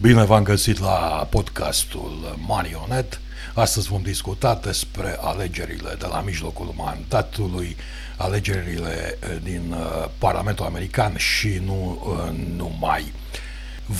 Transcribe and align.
Bine 0.00 0.24
v-am 0.24 0.42
găsit 0.42 0.78
la 0.78 1.26
podcastul 1.30 2.38
Marionet. 2.46 3.20
Astăzi 3.54 3.88
vom 3.88 4.02
discuta 4.02 4.60
despre 4.62 5.16
alegerile 5.20 5.96
de 5.98 6.06
la 6.06 6.20
mijlocul 6.20 6.74
mandatului, 6.76 7.76
alegerile 8.16 9.18
eh, 9.20 9.28
din 9.42 9.72
eh, 9.72 10.08
Parlamentul 10.18 10.64
American 10.64 11.16
și 11.16 11.60
nu 11.64 11.98
eh, 12.06 12.34
numai. 12.56 13.12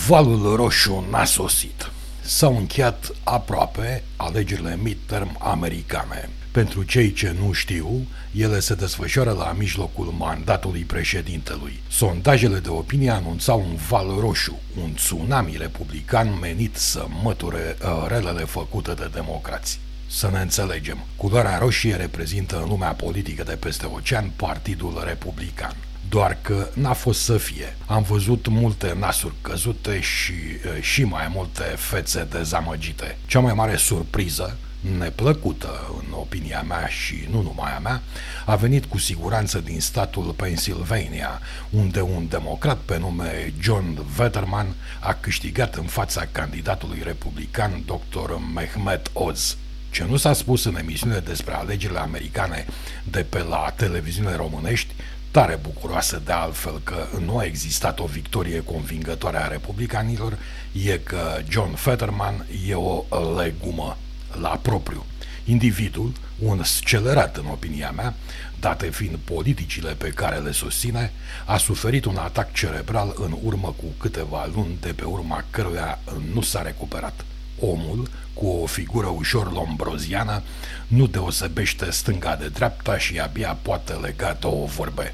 Valul 0.07 0.55
roșu 0.55 1.05
n-a 1.09 1.25
sosit. 1.25 1.91
S-au 2.21 2.57
încheiat 2.57 3.11
aproape 3.23 4.03
alegerile 4.15 4.79
midterm 4.81 5.37
americane. 5.39 6.29
Pentru 6.57 6.83
cei 6.83 7.11
ce 7.11 7.35
nu 7.39 7.51
știu, 7.51 8.07
ele 8.31 8.59
se 8.59 8.75
desfășoară 8.75 9.31
la 9.31 9.55
mijlocul 9.57 10.05
mandatului 10.05 10.81
președintelui. 10.81 11.79
Sondajele 11.89 12.59
de 12.59 12.69
opinie 12.69 13.09
anunțau 13.09 13.59
un 13.59 13.75
val 13.75 14.19
roșu, 14.19 14.59
un 14.81 14.93
tsunami 14.93 15.55
republican 15.57 16.37
menit 16.41 16.75
să 16.75 17.05
măture 17.23 17.77
uh, 17.81 18.05
relele 18.07 18.43
făcute 18.43 18.93
de 18.93 19.09
democrații. 19.13 19.79
Să 20.07 20.29
ne 20.31 20.39
înțelegem, 20.39 20.97
culoarea 21.15 21.57
roșie 21.57 21.95
reprezintă 21.95 22.61
în 22.61 22.69
lumea 22.69 22.91
politică 22.91 23.43
de 23.43 23.55
peste 23.55 23.85
ocean 23.85 24.31
Partidul 24.35 25.03
Republican 25.05 25.75
doar 26.09 26.37
că 26.41 26.67
n-a 26.73 26.93
fost 26.93 27.21
să 27.21 27.37
fie. 27.37 27.77
Am 27.85 28.03
văzut 28.03 28.47
multe 28.47 28.95
nasuri 28.99 29.33
căzute 29.41 29.99
și, 29.99 30.33
uh, 30.33 30.81
și 30.81 31.03
mai 31.03 31.31
multe 31.33 31.63
fețe 31.63 32.27
dezamăgite. 32.31 33.17
Cea 33.25 33.39
mai 33.39 33.53
mare 33.53 33.75
surpriză 33.75 34.57
neplăcută, 34.97 35.91
în 35.96 35.96
opinia 36.27 36.61
mea 36.61 36.87
și 36.87 37.27
nu 37.31 37.41
numai 37.41 37.75
a 37.75 37.79
mea, 37.79 38.01
a 38.45 38.55
venit 38.55 38.85
cu 38.85 38.97
siguranță 38.97 39.59
din 39.59 39.79
statul 39.79 40.33
Pennsylvania, 40.35 41.39
unde 41.69 42.01
un 42.01 42.27
democrat 42.27 42.77
pe 42.77 42.97
nume 42.97 43.53
John 43.59 44.05
Vetterman 44.15 44.75
a 44.99 45.13
câștigat 45.13 45.75
în 45.75 45.83
fața 45.83 46.27
candidatului 46.31 47.01
republican 47.03 47.83
dr. 47.85 48.31
Mehmet 48.53 49.09
Oz. 49.13 49.57
Ce 49.89 50.03
nu 50.03 50.17
s-a 50.17 50.33
spus 50.33 50.65
în 50.65 50.75
emisiune 50.75 51.19
despre 51.19 51.53
alegerile 51.53 51.99
americane 51.99 52.65
de 53.03 53.23
pe 53.29 53.43
la 53.43 53.73
televiziune 53.75 54.35
românești, 54.35 54.93
tare 55.31 55.59
bucuroasă 55.61 56.21
de 56.25 56.31
altfel 56.31 56.81
că 56.83 57.07
nu 57.25 57.37
a 57.37 57.43
existat 57.43 57.99
o 57.99 58.05
victorie 58.05 58.63
convingătoare 58.63 59.37
a 59.37 59.47
republicanilor, 59.47 60.37
e 60.85 60.97
că 60.97 61.41
John 61.49 61.73
Fetterman 61.73 62.45
e 62.67 62.73
o 62.73 63.05
legumă 63.37 63.97
la 64.41 64.59
propriu. 64.61 65.05
Individul, 65.49 66.11
un 66.39 66.63
scelerat 66.63 67.37
în 67.37 67.45
opinia 67.45 67.91
mea, 67.91 68.13
date 68.59 68.89
fiind 68.89 69.15
politicile 69.23 69.91
pe 69.91 70.09
care 70.09 70.37
le 70.37 70.51
susține, 70.51 71.11
a 71.45 71.57
suferit 71.57 72.05
un 72.05 72.17
atac 72.17 72.53
cerebral 72.53 73.13
în 73.15 73.37
urmă 73.43 73.75
cu 73.77 73.85
câteva 73.97 74.49
luni 74.53 74.77
de 74.79 74.93
pe 74.93 75.03
urma 75.03 75.43
căruia 75.49 75.99
nu 76.33 76.41
s-a 76.41 76.61
recuperat. 76.61 77.25
Omul, 77.59 78.09
cu 78.33 78.47
o 78.47 78.65
figură 78.65 79.07
ușor 79.07 79.51
lombroziană, 79.51 80.43
nu 80.87 81.07
deosebește 81.07 81.91
stânga 81.91 82.35
de 82.35 82.47
dreapta 82.47 82.97
și 82.97 83.19
abia 83.19 83.57
poate 83.61 83.93
lega 83.93 84.37
două 84.39 84.65
vorbe. 84.65 85.13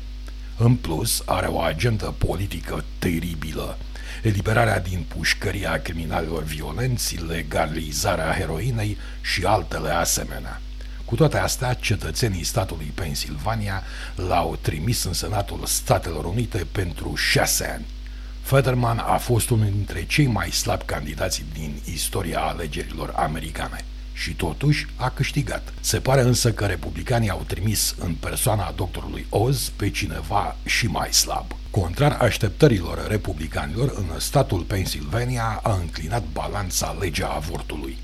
În 0.58 0.76
plus, 0.76 1.24
are 1.26 1.48
o 1.48 1.60
agendă 1.60 2.14
politică 2.18 2.84
teribilă– 3.00 3.78
eliberarea 4.22 4.80
din 4.80 5.06
pușcăria 5.08 5.82
criminalilor 5.82 6.44
violenți, 6.44 7.16
legalizarea 7.16 8.34
heroinei 8.34 8.98
și 9.22 9.44
altele 9.46 9.90
asemenea. 9.90 10.62
Cu 11.06 11.16
toate 11.16 11.38
astea, 11.38 11.74
cetățenii 11.74 12.44
statului 12.44 12.92
Pennsylvania 12.96 13.84
l-au 14.16 14.58
trimis 14.62 15.04
în 15.04 15.14
Senatul 15.14 15.66
Statelor 15.66 16.26
Unite 16.26 16.68
pentru 16.72 17.16
șase 17.16 17.66
ani. 17.66 17.86
Federman 18.42 18.98
a 18.98 19.18
fost 19.18 19.50
unul 19.50 19.70
dintre 19.72 20.06
cei 20.06 20.26
mai 20.26 20.52
slabi 20.52 20.86
candidați 20.86 21.44
din 21.54 21.82
istoria 21.94 22.40
alegerilor 22.40 23.14
americane 23.16 23.86
și 24.14 24.34
totuși 24.34 24.88
a 24.96 25.10
câștigat. 25.10 25.74
Se 25.80 26.00
pare 26.00 26.22
însă 26.22 26.54
că 26.54 26.66
republicanii 26.66 27.30
au 27.30 27.44
trimis 27.48 27.96
în 28.00 28.14
persoana 28.14 28.74
doctorului 28.76 29.26
Oz 29.30 29.72
pe 29.76 29.90
cineva 29.90 30.56
și 30.66 30.88
mai 30.88 31.14
slab. 31.14 31.56
Contrar 31.82 32.18
așteptărilor 32.20 33.08
republicanilor, 33.08 33.94
în 33.96 34.20
statul 34.20 34.62
Pennsylvania 34.62 35.60
a 35.64 35.78
înclinat 35.82 36.24
balanța 36.34 36.98
legea 37.00 37.28
avortului. 37.28 37.98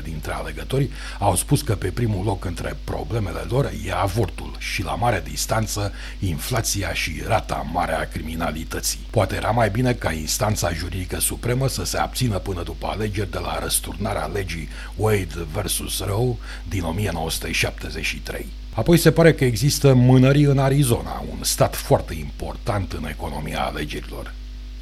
76% 0.00 0.02
dintre 0.02 0.32
alegători 0.32 0.90
au 1.18 1.36
spus 1.36 1.62
că 1.62 1.74
pe 1.74 1.90
primul 1.90 2.24
loc 2.24 2.44
între 2.44 2.76
problemele 2.84 3.44
lor 3.48 3.72
e 3.86 3.92
avortul 3.92 4.56
și 4.58 4.82
la 4.82 4.94
mare 4.94 5.22
distanță 5.28 5.92
inflația 6.18 6.92
și 6.92 7.22
rata 7.26 7.66
mare 7.72 7.92
a 7.92 8.08
criminalității. 8.08 9.06
Poate 9.10 9.34
era 9.34 9.50
mai 9.50 9.70
bine 9.70 9.92
ca 9.92 10.12
instanța 10.12 10.72
juridică 10.72 11.18
supremă 11.18 11.68
să 11.68 11.84
se 11.84 11.98
abțină 11.98 12.38
până 12.38 12.62
după 12.62 12.86
alegeri 12.86 13.30
de 13.30 13.38
la 13.38 13.58
răsturnarea 13.58 14.26
legii 14.26 14.68
Wade 14.96 15.46
vs. 15.52 15.98
Roe 15.98 16.36
din 16.68 16.82
1973. 16.82 18.59
Apoi 18.74 18.96
se 18.96 19.10
pare 19.10 19.34
că 19.34 19.44
există 19.44 19.94
mânării 19.94 20.42
în 20.42 20.58
Arizona, 20.58 21.24
un 21.30 21.44
stat 21.44 21.76
foarte 21.76 22.14
important 22.14 22.92
în 22.92 23.06
economia 23.08 23.64
alegerilor. 23.64 24.34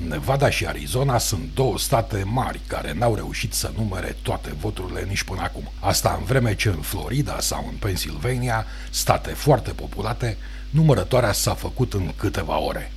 Nevada 0.09 0.51
și 0.51 0.67
Arizona 0.67 1.19
sunt 1.19 1.49
două 1.55 1.79
state 1.79 2.23
mari 2.27 2.61
care 2.67 2.95
n-au 2.99 3.15
reușit 3.15 3.53
să 3.53 3.73
numere 3.77 4.17
toate 4.23 4.55
voturile 4.61 5.05
nici 5.09 5.23
până 5.23 5.41
acum. 5.41 5.71
Asta 5.81 6.17
în 6.19 6.25
vreme 6.25 6.55
ce 6.55 6.69
în 6.69 6.81
Florida 6.81 7.37
sau 7.41 7.67
în 7.69 7.75
Pennsylvania, 7.79 8.67
state 8.91 9.31
foarte 9.31 9.71
populate, 9.71 10.37
numărătoarea 10.71 11.33
s-a 11.33 11.55
făcut 11.55 11.93
în 11.93 12.13
câteva 12.17 12.59
ore. 12.59 12.93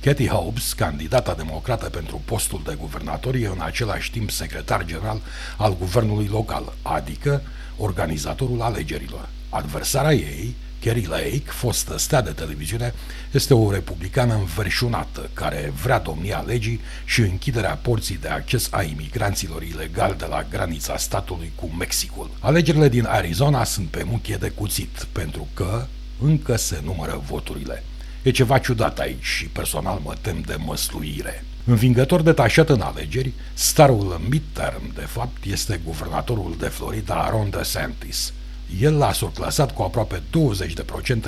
Katie 0.00 0.28
Hobbs, 0.28 0.72
candidata 0.72 1.34
democrată 1.34 1.88
pentru 1.88 2.22
postul 2.24 2.62
de 2.64 2.76
guvernator, 2.80 3.34
e 3.34 3.46
în 3.46 3.60
același 3.60 4.10
timp 4.10 4.30
secretar 4.30 4.84
general 4.84 5.20
al 5.56 5.76
guvernului 5.76 6.26
local, 6.26 6.72
adică 6.82 7.42
organizatorul 7.76 8.62
alegerilor. 8.62 9.28
Adversara 9.54 10.12
ei, 10.12 10.54
Kerry 10.78 11.06
Lake, 11.06 11.42
fostă 11.44 11.98
stea 11.98 12.22
de 12.22 12.30
televiziune, 12.30 12.94
este 13.30 13.54
o 13.54 13.70
republicană 13.70 14.34
înverșunată 14.34 15.30
care 15.32 15.72
vrea 15.82 15.98
domnia 15.98 16.44
legii 16.46 16.80
și 17.04 17.20
închiderea 17.20 17.78
porții 17.82 18.18
de 18.20 18.28
acces 18.28 18.68
a 18.70 18.82
imigranților 18.82 19.62
ilegali 19.62 20.18
de 20.18 20.24
la 20.28 20.46
granița 20.50 20.96
statului 20.96 21.52
cu 21.54 21.66
Mexicul. 21.78 22.30
Alegerile 22.40 22.88
din 22.88 23.04
Arizona 23.04 23.64
sunt 23.64 23.86
pe 23.86 24.02
muchie 24.02 24.36
de 24.36 24.48
cuțit, 24.48 25.06
pentru 25.12 25.48
că 25.54 25.86
încă 26.20 26.56
se 26.56 26.80
numără 26.84 27.22
voturile. 27.26 27.84
E 28.22 28.30
ceva 28.30 28.58
ciudat 28.58 28.98
aici 28.98 29.24
și 29.24 29.44
personal 29.44 30.00
mă 30.04 30.14
tem 30.20 30.40
de 30.40 30.56
măsluire. 30.58 31.44
Învingător 31.64 32.22
detașat 32.22 32.68
în 32.68 32.80
alegeri, 32.80 33.32
starul 33.54 34.20
midterm, 34.28 34.94
de 34.94 35.06
fapt, 35.06 35.44
este 35.44 35.80
guvernatorul 35.84 36.56
de 36.58 36.66
Florida, 36.66 37.30
Ron 37.30 37.50
DeSantis– 37.50 38.32
el 38.80 38.94
l-a 38.94 39.12
surclasat 39.12 39.74
cu 39.74 39.82
aproape 39.82 40.22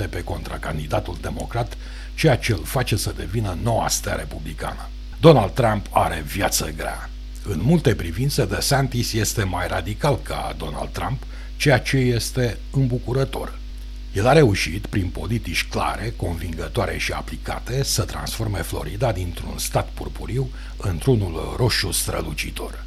20% 0.05 0.09
pe 0.09 0.23
contracandidatul 0.23 1.17
democrat, 1.21 1.77
ceea 2.15 2.37
ce 2.37 2.51
îl 2.51 2.63
face 2.63 2.95
să 2.95 3.13
devină 3.17 3.57
noua 3.63 3.87
stea 3.87 4.13
republicană. 4.13 4.89
Donald 5.19 5.51
Trump 5.51 5.85
are 5.89 6.23
viață 6.25 6.71
grea. 6.77 7.09
În 7.43 7.59
multe 7.63 7.95
privințe, 7.95 8.45
DeSantis 8.45 9.13
este 9.13 9.43
mai 9.43 9.67
radical 9.67 10.19
ca 10.23 10.55
Donald 10.57 10.89
Trump, 10.89 11.23
ceea 11.57 11.79
ce 11.79 11.97
este 11.97 12.57
îmbucurător. 12.71 13.59
El 14.13 14.27
a 14.27 14.33
reușit, 14.33 14.85
prin 14.85 15.07
politici 15.07 15.67
clare, 15.67 16.13
convingătoare 16.15 16.97
și 16.97 17.11
aplicate, 17.11 17.83
să 17.83 18.03
transforme 18.03 18.61
Florida 18.61 19.11
dintr-un 19.11 19.57
stat 19.57 19.89
purpuriu 19.89 20.49
într-unul 20.77 21.55
roșu 21.57 21.91
strălucitor. 21.91 22.83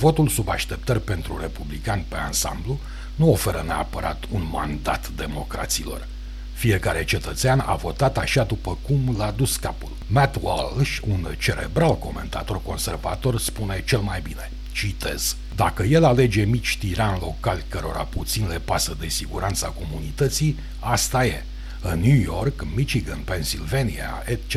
Votul 0.00 0.28
sub 0.28 0.48
așteptări 0.48 1.00
pentru 1.00 1.38
republicani 1.40 2.04
pe 2.08 2.16
ansamblu 2.16 2.78
nu 3.18 3.30
oferă 3.30 3.64
neapărat 3.66 4.24
un 4.30 4.48
mandat 4.50 5.08
democraților. 5.08 6.06
Fiecare 6.52 7.04
cetățean 7.04 7.60
a 7.66 7.74
votat 7.74 8.18
așa 8.18 8.42
după 8.42 8.78
cum 8.82 9.14
l-a 9.16 9.30
dus 9.30 9.56
capul. 9.56 9.90
Matt 10.06 10.36
Walsh, 10.40 10.98
un 11.08 11.34
cerebral 11.38 11.98
comentator 11.98 12.62
conservator, 12.62 13.40
spune 13.40 13.82
cel 13.86 13.98
mai 13.98 14.20
bine. 14.20 14.50
Citez. 14.72 15.36
Dacă 15.56 15.82
el 15.82 16.04
alege 16.04 16.42
mici 16.42 16.78
tirani 16.78 17.18
locali 17.20 17.64
cărora 17.68 18.02
puțin 18.02 18.48
le 18.48 18.58
pasă 18.58 18.96
de 19.00 19.08
siguranța 19.08 19.68
comunității, 19.68 20.58
asta 20.78 21.26
e. 21.26 21.44
În 21.82 22.00
New 22.00 22.20
York, 22.20 22.66
Michigan, 22.74 23.18
Pennsylvania, 23.24 24.22
etc., 24.26 24.56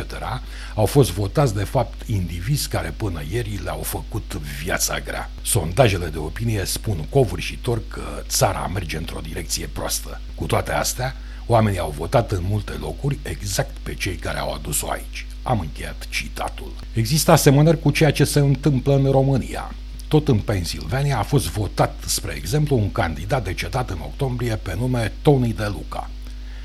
au 0.75 0.85
fost 0.85 1.11
votați 1.11 1.55
de 1.55 1.63
fapt 1.63 2.07
indivizi 2.09 2.67
care 2.67 2.93
până 2.97 3.21
ieri 3.31 3.59
le-au 3.63 3.81
făcut 3.81 4.33
viața 4.63 4.99
grea. 4.99 5.29
Sondajele 5.41 6.07
de 6.07 6.17
opinie 6.17 6.65
spun 6.65 7.05
covârșitor 7.09 7.81
că 7.87 8.01
țara 8.27 8.69
merge 8.73 8.97
într-o 8.97 9.19
direcție 9.23 9.69
proastă. 9.73 10.21
Cu 10.35 10.45
toate 10.45 10.71
astea, 10.71 11.15
oamenii 11.45 11.79
au 11.79 11.93
votat 11.97 12.31
în 12.31 12.43
multe 12.49 12.71
locuri 12.79 13.19
exact 13.21 13.77
pe 13.83 13.93
cei 13.93 14.15
care 14.15 14.39
au 14.39 14.53
adus-o 14.53 14.89
aici. 14.89 15.25
Am 15.43 15.59
încheiat 15.59 16.07
citatul. 16.09 16.71
Există 16.93 17.31
asemănări 17.31 17.79
cu 17.79 17.91
ceea 17.91 18.11
ce 18.11 18.23
se 18.23 18.39
întâmplă 18.39 18.95
în 18.95 19.11
România. 19.11 19.71
Tot 20.07 20.27
în 20.27 20.37
Pennsylvania 20.37 21.17
a 21.17 21.23
fost 21.23 21.49
votat, 21.49 22.03
spre 22.05 22.33
exemplu, 22.35 22.77
un 22.77 22.91
candidat 22.91 23.43
decedat 23.43 23.89
în 23.89 23.97
octombrie 24.01 24.55
pe 24.55 24.75
nume 24.77 25.11
Tony 25.21 25.53
De 25.53 25.67
Luca. 25.67 26.09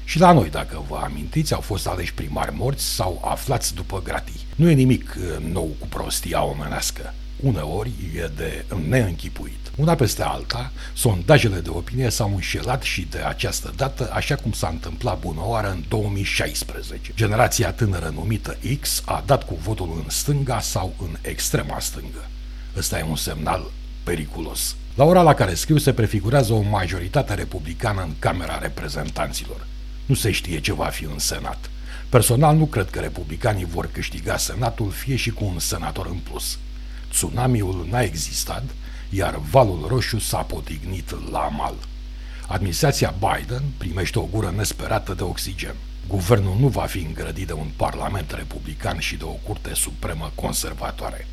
Și 0.09 0.19
la 0.19 0.33
noi, 0.33 0.51
dacă 0.51 0.85
vă 0.89 1.01
amintiți, 1.03 1.55
au 1.55 1.61
fost 1.61 1.87
aleși 1.87 2.15
primari 2.15 2.55
morți 2.55 2.85
sau 2.95 3.23
aflați 3.25 3.75
după 3.75 4.01
gratii. 4.03 4.47
Nu 4.57 4.71
e 4.71 4.73
nimic 4.73 5.17
uh, 5.19 5.53
nou 5.53 5.77
cu 5.79 5.87
prostia 5.87 6.45
omenească. 6.45 7.15
Uneori 7.37 7.91
e 8.17 8.31
de 8.37 8.65
neînchipuit. 8.89 9.73
Una 9.77 9.95
peste 9.95 10.23
alta, 10.23 10.73
sondajele 10.95 11.59
de 11.59 11.69
opinie 11.69 12.11
s-au 12.11 12.31
înșelat 12.35 12.83
și 12.83 13.07
de 13.11 13.19
această 13.19 13.73
dată, 13.77 14.11
așa 14.13 14.35
cum 14.35 14.53
s-a 14.53 14.69
întâmplat 14.69 15.19
bună 15.19 15.41
oară 15.45 15.71
în 15.71 15.85
2016. 15.89 17.13
Generația 17.15 17.73
tânără 17.73 18.13
numită 18.15 18.57
X 18.81 19.03
a 19.05 19.23
dat 19.27 19.47
cu 19.47 19.59
votul 19.63 20.03
în 20.05 20.11
stânga 20.11 20.61
sau 20.61 20.95
în 21.03 21.17
extrema 21.21 21.81
stângă. 21.81 22.29
Ăsta 22.77 22.99
e 22.99 23.03
un 23.03 23.17
semnal 23.17 23.71
periculos. 24.03 24.77
La 24.95 25.05
ora 25.05 25.23
la 25.23 25.35
care 25.35 25.55
scriu 25.55 25.77
se 25.77 25.93
prefigurează 25.93 26.53
o 26.53 26.61
majoritate 26.61 27.35
republicană 27.35 28.03
în 28.03 28.13
Camera 28.19 28.59
Reprezentanților. 28.59 29.67
Nu 30.07 30.15
se 30.15 30.31
știe 30.31 30.61
ce 30.61 30.73
va 30.73 30.87
fi 30.87 31.05
în 31.05 31.19
Senat. 31.19 31.71
Personal 32.09 32.57
nu 32.57 32.67
cred 32.67 32.91
că 32.91 33.01
republicanii 33.01 33.65
vor 33.65 33.87
câștiga 33.87 34.37
Senatul 34.37 34.91
fie 34.91 35.17
și 35.17 35.31
cu 35.31 35.45
un 35.45 35.59
senator 35.59 36.07
în 36.07 36.17
plus. 36.17 36.59
Tsunamiul 37.09 37.87
n-a 37.91 38.01
existat, 38.01 38.65
iar 39.11 39.41
valul 39.51 39.85
roșu 39.89 40.19
s-a 40.19 40.39
potignit 40.39 41.31
la 41.31 41.49
mal. 41.49 41.75
Administrația 42.47 43.15
Biden 43.19 43.63
primește 43.77 44.19
o 44.19 44.23
gură 44.23 44.53
nesperată 44.57 45.15
de 45.15 45.23
oxigen. 45.23 45.75
Guvernul 46.09 46.57
nu 46.59 46.69
va 46.69 46.83
fi 46.83 46.99
îngrădit 46.99 47.47
de 47.47 47.53
un 47.53 47.69
parlament 47.77 48.31
republican 48.31 48.99
și 48.99 49.17
de 49.17 49.25
o 49.25 49.33
curte 49.47 49.75
supremă 49.75 50.33
conservatoare. 50.35 51.27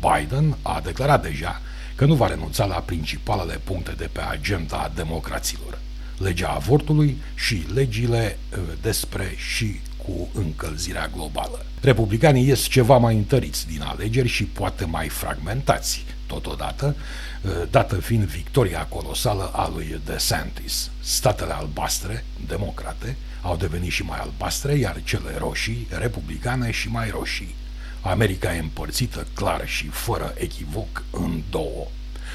Biden 0.00 0.56
a 0.62 0.80
declarat 0.84 1.22
deja 1.22 1.60
că 1.94 2.04
nu 2.04 2.14
va 2.14 2.26
renunța 2.26 2.64
la 2.64 2.74
principalele 2.74 3.60
puncte 3.64 3.92
de 3.92 4.08
pe 4.12 4.20
agenda 4.20 4.92
democraților. 4.94 5.78
Legea 6.18 6.48
avortului 6.48 7.16
și 7.34 7.66
legile 7.74 8.38
ă, 8.52 8.58
despre 8.82 9.34
și 9.36 9.80
cu 9.96 10.28
încălzirea 10.34 11.10
globală. 11.14 11.66
Republicanii 11.80 12.46
ies 12.46 12.60
ceva 12.66 12.96
mai 12.96 13.16
întăriți 13.16 13.66
din 13.66 13.82
alegeri 13.82 14.28
și 14.28 14.44
poate 14.44 14.84
mai 14.84 15.08
fragmentați, 15.08 16.04
totodată, 16.26 16.96
ă, 17.44 17.66
dată 17.70 17.94
fiind 17.94 18.24
victoria 18.24 18.86
colosală 18.86 19.50
a 19.52 19.68
lui 19.74 20.00
DeSantis. 20.04 20.90
Statele 21.00 21.52
albastre, 21.52 22.24
democrate, 22.46 23.16
au 23.42 23.56
devenit 23.56 23.90
și 23.90 24.02
mai 24.02 24.18
albastre, 24.18 24.74
iar 24.74 25.00
cele 25.04 25.34
roșii, 25.38 25.86
republicane 25.90 26.70
și 26.70 26.88
mai 26.88 27.10
roșii. 27.10 27.54
America 28.00 28.54
e 28.54 28.58
împărțită 28.58 29.26
clar 29.34 29.68
și 29.68 29.88
fără 29.88 30.34
echivoc 30.36 31.04
în 31.10 31.42
două. 31.50 31.86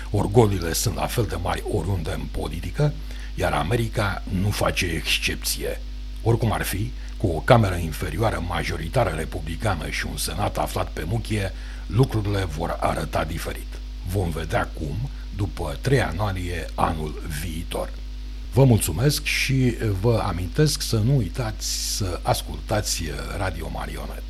Orgolile 0.09 0.73
sunt 0.73 0.95
la 0.95 1.05
fel 1.05 1.25
de 1.25 1.35
mari 1.41 1.63
oriunde 1.71 2.11
în 2.11 2.25
politică, 2.31 2.93
iar 3.35 3.53
America 3.53 4.23
nu 4.41 4.49
face 4.49 4.85
excepție. 4.85 5.81
Oricum 6.23 6.51
ar 6.51 6.61
fi, 6.61 6.91
cu 7.17 7.27
o 7.27 7.39
cameră 7.39 7.75
inferioară 7.75 8.43
majoritară 8.47 9.13
republicană 9.17 9.89
și 9.89 10.05
un 10.05 10.17
senat 10.17 10.57
aflat 10.57 10.91
pe 10.91 11.03
muchie, 11.07 11.53
lucrurile 11.87 12.45
vor 12.45 12.77
arăta 12.79 13.23
diferit. 13.23 13.67
Vom 14.07 14.29
vedea 14.29 14.69
cum 14.73 15.09
după 15.35 15.77
3 15.81 15.97
ianuarie 15.97 16.65
anul 16.75 17.21
viitor. 17.41 17.89
Vă 18.53 18.63
mulțumesc 18.63 19.23
și 19.23 19.75
vă 20.01 20.23
amintesc 20.27 20.81
să 20.81 20.97
nu 20.97 21.15
uitați 21.15 21.95
să 21.95 22.19
ascultați 22.23 23.03
Radio 23.37 23.69
Marionet. 23.73 24.23